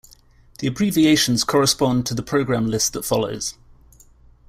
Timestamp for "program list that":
2.23-3.05